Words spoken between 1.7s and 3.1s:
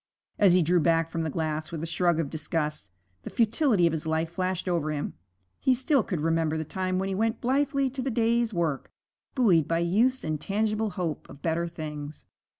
with a shrug of disgust,